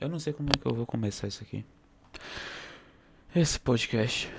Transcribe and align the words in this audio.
Eu 0.00 0.08
não 0.08 0.20
sei 0.20 0.32
como 0.32 0.50
é 0.50 0.58
que 0.58 0.66
eu 0.66 0.74
vou 0.74 0.86
começar 0.86 1.26
isso 1.26 1.42
aqui. 1.42 1.64
Esse 3.34 3.58
podcast. 3.58 4.30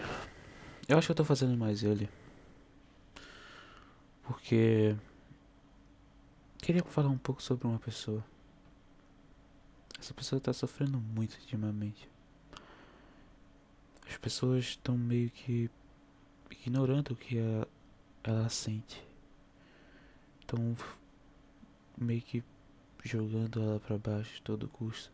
Eu 0.87 0.97
acho 0.97 1.07
que 1.07 1.11
eu 1.11 1.15
tô 1.15 1.25
fazendo 1.25 1.57
mais 1.57 1.83
ele. 1.83 2.09
Porque. 4.23 4.95
Queria 6.59 6.81
falar 6.83 7.09
um 7.09 7.17
pouco 7.17 7.43
sobre 7.43 7.67
uma 7.67 7.79
pessoa. 7.79 8.23
Essa 9.99 10.13
pessoa 10.13 10.39
tá 10.39 10.53
sofrendo 10.53 10.99
muito 10.99 11.35
ultimamente. 11.35 12.09
As 14.07 14.17
pessoas 14.17 14.63
estão 14.63 14.97
meio 14.97 15.29
que 15.29 15.69
ignorando 16.49 17.11
o 17.11 17.15
que 17.15 17.37
a, 17.39 17.67
ela 18.23 18.47
sente. 18.47 19.03
Estão 20.39 20.77
meio 21.97 22.21
que 22.21 22.43
jogando 23.05 23.61
ela 23.61 23.79
para 23.79 23.97
baixo 23.97 24.35
de 24.35 24.41
todo 24.41 24.67
custo. 24.67 25.11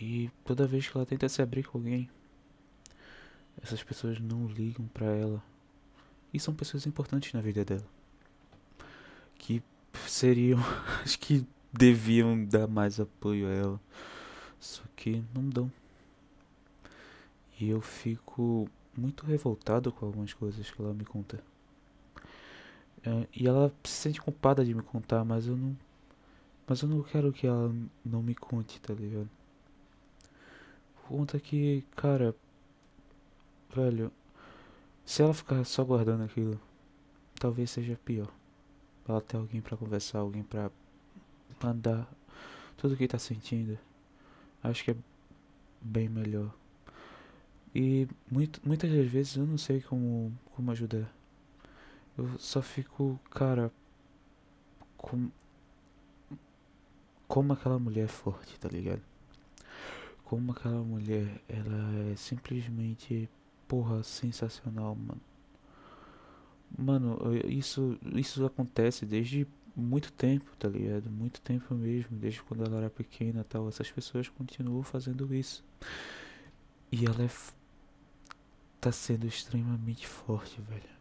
E 0.00 0.30
toda 0.44 0.66
vez 0.66 0.88
que 0.88 0.96
ela 0.96 1.06
tenta 1.06 1.28
se 1.28 1.40
abrir 1.40 1.64
com 1.64 1.78
alguém, 1.78 2.10
essas 3.62 3.82
pessoas 3.82 4.18
não 4.18 4.46
ligam 4.46 4.86
para 4.88 5.06
ela. 5.06 5.42
E 6.32 6.40
são 6.40 6.54
pessoas 6.54 6.86
importantes 6.86 7.32
na 7.32 7.40
vida 7.40 7.64
dela. 7.64 7.86
Que 9.38 9.62
seriam, 10.06 10.58
acho 11.04 11.18
que 11.18 11.46
deviam 11.72 12.44
dar 12.44 12.66
mais 12.66 12.98
apoio 12.98 13.46
a 13.46 13.52
ela. 13.52 13.80
Só 14.58 14.82
que 14.96 15.22
não 15.34 15.48
dão. 15.48 15.70
E 17.58 17.68
eu 17.68 17.80
fico 17.80 18.68
muito 18.96 19.24
revoltado 19.24 19.92
com 19.92 20.06
algumas 20.06 20.32
coisas 20.32 20.70
que 20.70 20.80
ela 20.80 20.92
me 20.92 21.04
conta. 21.04 21.42
É, 23.04 23.26
e 23.32 23.46
ela 23.46 23.72
se 23.84 23.92
sente 23.92 24.20
culpada 24.20 24.64
de 24.64 24.74
me 24.74 24.82
contar, 24.82 25.24
mas 25.24 25.46
eu 25.46 25.56
não. 25.56 25.76
Mas 26.66 26.82
eu 26.82 26.88
não 26.88 27.02
quero 27.02 27.32
que 27.32 27.46
ela 27.46 27.72
não 28.04 28.22
me 28.22 28.34
conte, 28.34 28.80
tá 28.80 28.92
ligado? 28.92 29.30
Conta 31.08 31.38
que, 31.38 31.84
cara. 31.94 32.34
Velho. 33.74 34.10
Se 35.04 35.22
ela 35.22 35.32
ficar 35.32 35.64
só 35.64 35.84
guardando 35.84 36.24
aquilo, 36.24 36.60
talvez 37.38 37.70
seja 37.70 37.98
pior. 38.04 38.28
Ela 39.08 39.20
ter 39.20 39.36
alguém 39.36 39.60
para 39.60 39.76
conversar, 39.76 40.18
alguém 40.18 40.42
para 40.42 40.70
mandar 41.62 42.10
tudo 42.76 42.96
que 42.96 43.06
tá 43.06 43.18
sentindo. 43.18 43.78
Acho 44.62 44.82
que 44.82 44.90
é 44.90 44.96
bem 45.80 46.08
melhor. 46.08 46.52
E 47.74 48.08
muito, 48.30 48.60
muitas 48.64 48.90
das 48.90 49.06
vezes 49.06 49.36
eu 49.36 49.46
não 49.46 49.58
sei 49.58 49.80
como, 49.80 50.36
como 50.54 50.70
ajudar. 50.72 51.12
Eu 52.18 52.38
só 52.38 52.62
fico, 52.62 53.20
cara, 53.30 53.70
com, 54.96 55.30
como 57.36 57.52
aquela 57.52 57.78
mulher 57.78 58.04
é 58.04 58.08
forte, 58.08 58.58
tá 58.58 58.66
ligado? 58.66 59.02
Como 60.24 60.52
aquela 60.52 60.82
mulher, 60.82 61.38
ela 61.46 62.10
é 62.10 62.16
simplesmente, 62.16 63.28
porra, 63.68 64.02
sensacional, 64.02 64.94
mano. 64.94 65.20
Mano, 66.78 67.18
isso, 67.44 67.98
isso 68.14 68.42
acontece 68.46 69.04
desde 69.04 69.46
muito 69.76 70.10
tempo, 70.14 70.50
tá 70.58 70.66
ligado? 70.66 71.10
Muito 71.10 71.38
tempo 71.42 71.74
mesmo, 71.74 72.16
desde 72.16 72.42
quando 72.42 72.64
ela 72.64 72.78
era 72.78 72.88
pequena 72.88 73.44
tal. 73.44 73.68
Essas 73.68 73.90
pessoas 73.90 74.30
continuam 74.30 74.82
fazendo 74.82 75.34
isso. 75.34 75.62
E 76.90 77.04
ela 77.04 77.22
é 77.22 77.30
tá 78.80 78.90
sendo 78.90 79.26
extremamente 79.26 80.06
forte, 80.08 80.58
velho. 80.62 80.96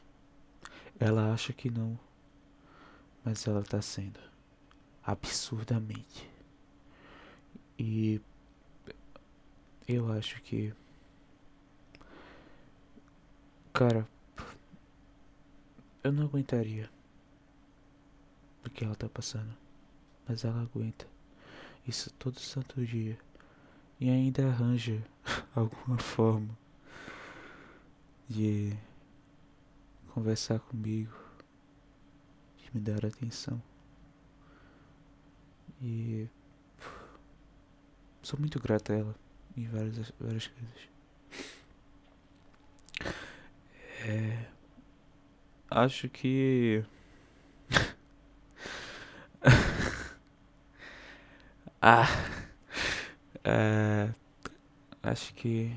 Ela 1.00 1.32
acha 1.32 1.54
que 1.54 1.70
não, 1.70 1.98
mas 3.24 3.48
ela 3.48 3.64
tá 3.64 3.82
sendo 3.82 4.35
absurdamente. 5.06 6.30
E 7.78 8.20
eu 9.88 10.12
acho 10.12 10.42
que 10.42 10.74
cara, 13.72 14.08
eu 16.04 16.12
não 16.12 16.24
aguentaria 16.24 16.90
o 18.66 18.70
que 18.70 18.86
ela 18.86 18.96
tá 18.96 19.10
passando, 19.10 19.54
mas 20.28 20.46
ela 20.46 20.62
aguenta. 20.62 21.06
Isso 21.88 22.12
todo 22.14 22.40
santo 22.40 22.84
dia 22.86 23.20
e 24.00 24.10
ainda 24.10 24.48
arranja 24.48 25.04
alguma 25.54 25.98
forma 25.98 26.58
de 28.28 28.76
conversar 30.14 30.60
comigo, 30.60 31.14
de 32.58 32.70
me 32.74 32.82
dar 32.82 33.06
atenção. 33.06 33.62
E 35.82 36.28
sou 38.22 38.40
muito 38.40 38.60
grato 38.60 38.92
a 38.92 38.96
ela 38.96 39.16
em 39.56 39.68
várias, 39.68 40.12
várias 40.20 40.48
coisas. 40.48 40.90
É, 44.08 44.46
acho 45.70 46.10
que. 46.10 46.84
ah! 51.82 52.08
É, 53.44 54.14
acho 55.04 55.34
que. 55.34 55.76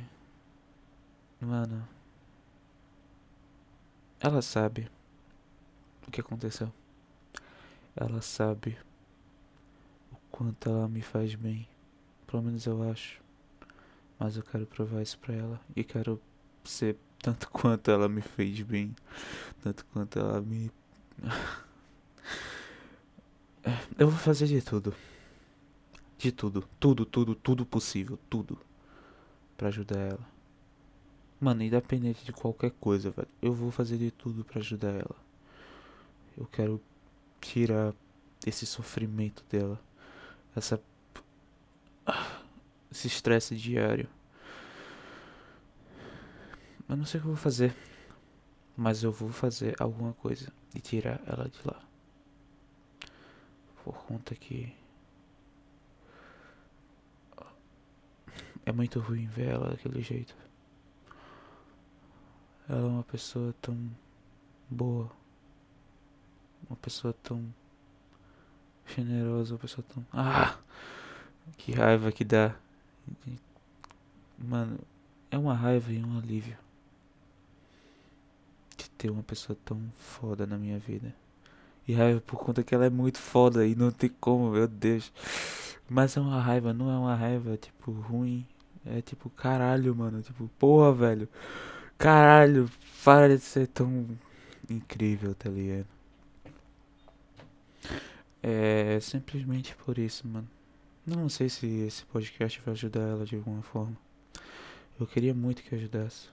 Mano. 1.41 1.89
Ela 4.21 4.43
sabe 4.43 4.91
o 6.07 6.11
que 6.11 6.21
aconteceu. 6.21 6.73
Ela 7.95 8.21
sabe 8.21 8.77
quanto 10.39 10.69
ela 10.69 10.87
me 10.87 11.03
faz 11.03 11.35
bem. 11.35 11.69
Pelo 12.29 12.45
menos 12.45 12.65
eu 12.65 12.89
acho. 12.89 13.21
Mas 14.21 14.37
eu 14.37 14.43
quero 14.45 14.65
provar 14.67 15.03
isso 15.03 15.19
pra 15.19 15.35
ela. 15.35 15.61
E 15.75 15.83
quero 15.83 16.23
ser 16.63 16.97
tanto 17.19 17.51
quanto 17.51 17.91
ela 17.91 18.09
me 18.09 18.23
fez 18.23 18.61
bem. 18.63 18.95
Tanto 19.61 19.85
quanto 19.87 20.17
ela 20.17 20.41
me. 20.41 20.71
Eu 23.99 24.09
vou 24.09 24.19
fazer 24.19 24.47
de 24.47 24.63
tudo. 24.63 24.95
De 26.17 26.31
tudo. 26.31 26.65
Tudo, 26.79 27.05
tudo, 27.05 27.35
tudo 27.35 27.67
possível. 27.67 28.17
Tudo. 28.31 28.57
Pra 29.57 29.69
ajudar 29.69 29.99
ela. 29.99 30.27
Mano, 31.41 31.65
independente 31.65 32.25
de 32.25 32.33
qualquer 32.33 32.71
coisa, 32.71 33.11
velho. 33.11 33.29
Eu 33.43 33.53
vou 33.53 33.73
fazer 33.73 33.99
de 33.99 34.13
tudo 34.13 34.45
para 34.45 34.61
ajudar 34.61 34.93
ela. 34.93 35.17
Eu 36.37 36.47
quero 36.47 36.81
tirar 37.41 37.93
esse 38.47 38.65
sofrimento 38.65 39.45
dela. 39.51 39.79
Essa. 40.57 40.81
Esse 42.91 43.07
estresse 43.07 43.55
diário. 43.57 44.09
Eu 46.89 46.97
não 46.97 47.05
sei 47.05 47.21
o 47.21 47.23
que 47.23 47.29
eu 47.29 47.35
vou 47.35 47.43
fazer. 47.43 47.75
Mas 48.77 49.03
eu 49.03 49.11
vou 49.13 49.31
fazer 49.31 49.75
alguma 49.81 50.13
coisa 50.15 50.53
e 50.75 50.81
tirar 50.81 51.21
ela 51.27 51.49
de 51.49 51.59
lá. 51.67 51.83
Por 53.85 53.95
conta 54.05 54.35
que. 54.35 54.75
É 58.65 58.73
muito 58.73 59.01
ruim 59.01 59.27
ver 59.27 59.49
ela 59.49 59.71
daquele 59.71 60.01
jeito. 60.03 60.37
Ela 62.69 62.81
é 62.81 62.85
uma 62.85 63.05
pessoa 63.05 63.55
tão 63.61 63.91
boa. 64.69 65.11
Uma 66.69 66.77
pessoa 66.77 67.15
tão 67.15 67.53
generosa, 68.95 69.55
uma 69.55 69.59
pessoa 69.59 69.85
tão. 69.93 70.05
Ah! 70.13 70.57
Que 71.57 71.73
raiva 71.73 72.13
que 72.13 72.25
dá. 72.25 72.55
Mano, 74.39 74.79
é 75.31 75.39
uma 75.39 75.55
raiva 75.55 75.93
e 75.93 76.03
um 76.03 76.19
alívio. 76.19 76.57
De 78.77 78.89
ter 78.91 79.11
uma 79.11 79.23
pessoa 79.23 79.57
tão 79.65 79.81
foda 79.97 80.47
na 80.47 80.57
minha 80.57 80.79
vida. 80.79 81.15
E 81.87 81.95
raiva 81.95 82.21
por 82.21 82.39
conta 82.39 82.63
que 82.63 82.75
ela 82.75 82.87
é 82.87 82.91
muito 82.91 83.19
foda 83.19 83.67
e 83.67 83.75
não 83.75 83.91
tem 83.91 84.11
como, 84.21 84.51
meu 84.51 84.69
Deus. 84.69 85.13
Mas 85.89 86.17
é 86.17 86.21
uma 86.21 86.41
raiva, 86.41 86.73
não 86.73 86.91
é 86.91 86.99
uma 86.99 87.15
raiva 87.15 87.57
tipo 87.57 87.93
ruim. 87.93 88.47
É 88.85 89.01
tipo 89.03 89.31
caralho, 89.31 89.95
mano. 89.95 90.23
Tipo, 90.23 90.49
porra, 90.59 90.93
velho. 90.93 91.29
Caralho, 91.97 92.71
para 93.05 93.37
de 93.37 93.43
ser 93.43 93.67
tão 93.67 94.07
incrível, 94.71 95.35
tá 95.35 95.49
ligado? 95.49 95.98
É 98.43 99.01
simplesmente 99.01 99.75
por 99.77 99.99
isso, 99.99 100.27
mano. 100.27 100.49
Não 101.07 101.29
sei 101.29 101.49
se 101.49 101.67
esse 101.67 102.05
podcast 102.05 102.61
vai 102.61 102.73
ajudar 102.73 103.01
ela 103.01 103.25
de 103.25 103.37
alguma 103.37 103.63
forma. 103.63 103.97
Eu 104.99 105.07
queria 105.07 105.35
muito 105.35 105.63
que 105.63 105.75
ajudasse. 105.75 106.29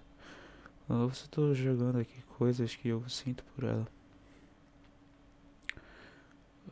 Eu 0.89 1.11
só 1.13 1.27
tô 1.27 1.53
jogando 1.53 1.99
aqui 1.99 2.21
coisas 2.37 2.75
que 2.75 2.89
eu 2.89 3.07
sinto 3.09 3.43
por 3.55 3.63
ela. 3.63 3.87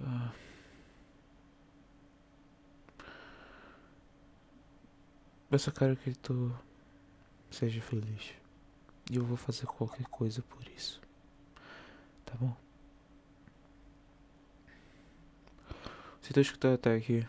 Ah. 0.02 0.32
Eu 5.50 5.60
só 5.60 5.72
quero 5.72 5.96
que 5.96 6.14
tu 6.16 6.52
seja 7.50 7.82
feliz. 7.82 8.34
E 9.12 9.16
eu 9.16 9.24
vou 9.24 9.38
fazer 9.38 9.66
qualquer 9.66 10.06
coisa 10.08 10.42
por 10.42 10.68
isso. 10.76 11.02
Tá 12.26 12.34
bom? 12.40 12.56
fita 16.34 16.42
escutar 16.42 16.74
até 16.74 16.96
aqui. 16.96 17.28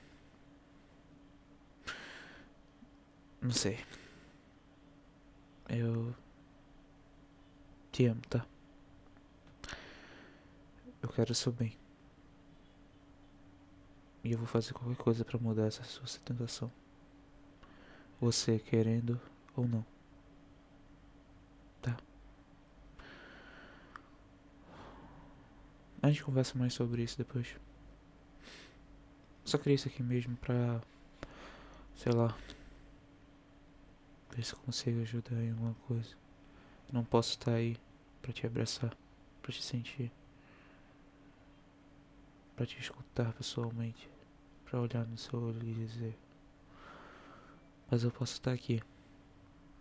Não 3.42 3.50
sei. 3.50 3.78
Eu. 5.68 6.14
Te 7.92 8.06
amo, 8.06 8.22
tá? 8.30 8.46
Eu 11.02 11.08
quero 11.10 11.34
seu 11.34 11.52
bem. 11.52 11.76
E 14.22 14.32
eu 14.32 14.38
vou 14.38 14.46
fazer 14.46 14.72
qualquer 14.72 14.96
coisa 14.96 15.22
para 15.22 15.38
mudar 15.38 15.66
essa 15.66 15.84
sua 15.84 16.06
situação. 16.06 16.72
Você 18.20 18.58
querendo 18.58 19.20
ou 19.54 19.68
não. 19.68 19.84
Tá? 21.82 21.94
A 26.00 26.08
gente 26.08 26.24
conversa 26.24 26.58
mais 26.58 26.72
sobre 26.72 27.02
isso 27.02 27.18
depois. 27.18 27.54
Só 29.44 29.58
queria 29.58 29.74
isso 29.74 29.88
aqui 29.88 30.02
mesmo 30.02 30.36
pra. 30.38 30.80
Sei 31.94 32.12
lá. 32.12 32.36
Ver 34.34 34.42
se 34.42 34.56
consigo 34.56 35.00
ajudar 35.02 35.36
em 35.36 35.50
alguma 35.50 35.74
coisa. 35.86 36.16
Não 36.92 37.04
posso 37.04 37.30
estar 37.30 37.52
aí 37.52 37.76
pra 38.22 38.32
te 38.32 38.46
abraçar, 38.46 38.96
pra 39.42 39.52
te 39.52 39.62
sentir, 39.62 40.10
pra 42.56 42.64
te 42.64 42.78
escutar 42.78 43.32
pessoalmente, 43.32 44.08
pra 44.64 44.80
olhar 44.80 45.06
no 45.06 45.18
seu 45.18 45.40
olho 45.40 45.62
e 45.62 45.74
dizer. 45.74 46.18
Mas 47.90 48.02
eu 48.02 48.10
posso 48.10 48.32
estar 48.32 48.52
aqui, 48.52 48.82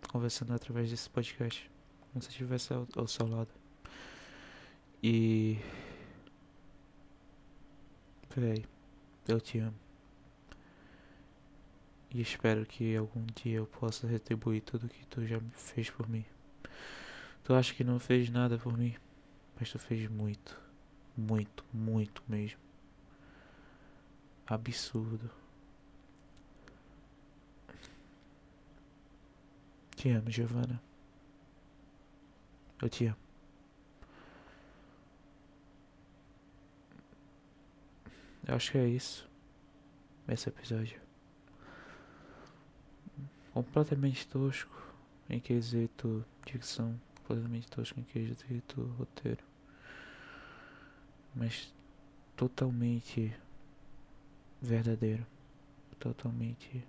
conversando 0.08 0.52
através 0.52 0.90
desse 0.90 1.08
podcast, 1.08 1.70
como 2.12 2.22
se 2.22 2.28
estivesse 2.28 2.72
ao, 2.72 2.86
ao 2.96 3.08
seu 3.08 3.26
lado. 3.26 3.50
E. 5.02 5.58
Véi, 8.36 8.64
eu 9.26 9.40
te 9.40 9.58
amo. 9.58 9.74
E 12.10 12.20
espero 12.20 12.64
que 12.64 12.96
algum 12.96 13.26
dia 13.34 13.56
eu 13.56 13.66
possa 13.66 14.06
retribuir 14.06 14.62
tudo 14.62 14.88
que 14.88 15.04
tu 15.06 15.26
já 15.26 15.40
fez 15.52 15.90
por 15.90 16.08
mim. 16.08 16.24
Tu 17.42 17.52
acha 17.52 17.74
que 17.74 17.82
não 17.82 17.98
fez 17.98 18.30
nada 18.30 18.56
por 18.56 18.76
mim, 18.76 18.94
mas 19.58 19.70
tu 19.70 19.78
fez 19.78 20.08
muito. 20.08 20.60
Muito, 21.16 21.64
muito 21.72 22.22
mesmo. 22.28 22.60
Absurdo. 24.46 25.30
Te 29.96 30.10
amo, 30.10 30.30
Giovana. 30.30 30.80
Eu 32.80 32.88
te 32.88 33.06
amo. 33.06 33.23
Eu 38.46 38.54
acho 38.54 38.72
que 38.72 38.78
é 38.78 38.86
isso. 38.86 39.28
Esse 40.28 40.48
episódio. 40.48 41.00
Completamente 43.52 44.26
tosco 44.26 44.74
em 45.28 45.40
quesito 45.40 46.24
dicção, 46.44 47.00
completamente 47.16 47.68
tosco 47.68 47.98
em 48.00 48.04
quesito 48.04 48.82
roteiro, 48.98 49.44
mas 51.34 51.72
totalmente 52.36 53.34
verdadeiro, 54.60 55.24
totalmente 55.98 56.84